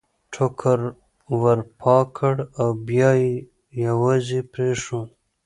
ټوکر 0.33 0.79
ور 1.41 1.59
پاک 1.79 2.05
کړ 2.17 2.35
او 2.59 2.67
بیا 2.87 3.09
یې 3.21 3.31
یوازې 3.85 4.39
پرېښود. 4.51 5.09